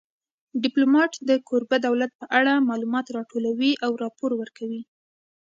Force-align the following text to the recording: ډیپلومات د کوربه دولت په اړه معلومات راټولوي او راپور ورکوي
ډیپلومات 0.63 1.11
د 1.29 1.31
کوربه 1.47 1.77
دولت 1.87 2.11
په 2.19 2.25
اړه 2.39 2.65
معلومات 2.69 3.05
راټولوي 3.17 3.71
او 3.85 3.91
راپور 4.03 4.31
ورکوي 4.41 4.81